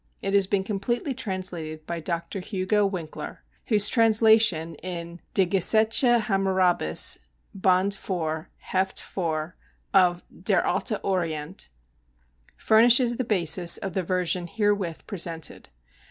[0.23, 2.39] It has been completely translated by Dr.
[2.39, 7.19] Hugo Winckler, whose translation (in Die Gesetze Hammurabis,
[7.53, 9.55] Band IV, Heft 4,
[9.93, 11.69] of Der Alte Orient)
[12.57, 15.69] furnishes the basis of the version herewith presented.